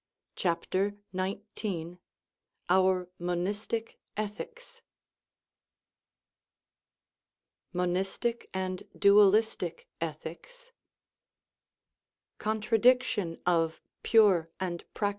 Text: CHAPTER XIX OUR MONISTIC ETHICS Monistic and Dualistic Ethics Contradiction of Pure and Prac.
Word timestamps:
CHAPTER 0.35 0.95
XIX 1.15 1.97
OUR 2.69 3.07
MONISTIC 3.19 3.99
ETHICS 4.17 4.81
Monistic 7.71 8.49
and 8.51 8.81
Dualistic 8.97 9.87
Ethics 10.01 10.71
Contradiction 12.39 13.39
of 13.45 13.79
Pure 14.01 14.49
and 14.59 14.83
Prac. 14.95 15.09